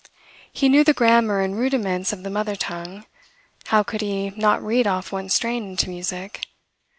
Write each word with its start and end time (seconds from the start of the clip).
He 0.51 0.67
knew 0.67 0.83
the 0.83 0.95
grammar 0.95 1.41
and 1.41 1.55
rudiments 1.55 2.11
of 2.11 2.23
the 2.23 2.31
Mother 2.31 2.55
Tongue, 2.55 3.05
how 3.65 3.83
could 3.83 4.01
he 4.01 4.31
not 4.31 4.59
read 4.63 4.87
off 4.87 5.11
one 5.11 5.29
strain 5.29 5.63
into 5.67 5.91
music? 5.91 6.41